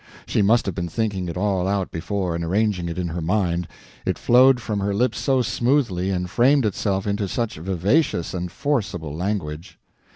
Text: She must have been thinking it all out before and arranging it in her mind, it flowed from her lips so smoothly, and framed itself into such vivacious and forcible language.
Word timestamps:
She 0.25 0.41
must 0.41 0.65
have 0.65 0.73
been 0.73 0.89
thinking 0.89 1.29
it 1.29 1.37
all 1.37 1.67
out 1.67 1.91
before 1.91 2.33
and 2.33 2.43
arranging 2.43 2.89
it 2.89 2.97
in 2.97 3.09
her 3.09 3.21
mind, 3.21 3.67
it 4.03 4.17
flowed 4.17 4.59
from 4.59 4.79
her 4.79 4.95
lips 4.95 5.19
so 5.19 5.43
smoothly, 5.43 6.09
and 6.09 6.27
framed 6.27 6.65
itself 6.65 7.05
into 7.05 7.27
such 7.27 7.53
vivacious 7.57 8.33
and 8.33 8.51
forcible 8.51 9.13
language. 9.15 9.77